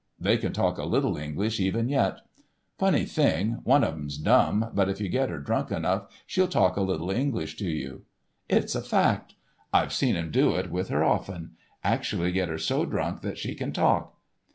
[0.19, 2.21] They can talk a little English even yet.
[2.79, 6.81] Funny thing—one of 'em's dumb, but if you get her drunk enough she'll talk a
[6.81, 8.01] little English to you.
[8.49, 9.35] It's a fact!
[9.71, 13.73] I've seen 'em do it with her often—actually get her so drunk that she can
[13.73, 14.17] talk.